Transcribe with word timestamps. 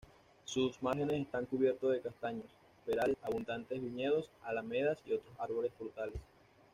Sus 0.45 0.81
márgenes 0.81 1.21
están 1.21 1.45
cubiertos 1.45 1.91
de 1.91 2.01
castaños, 2.01 2.47
perales, 2.87 3.17
abundantes 3.21 3.79
viñedos, 3.79 4.31
alamedas 4.41 4.97
y 5.05 5.13
otros 5.13 5.35
árboles 5.39 5.71
frutales. 5.77 6.19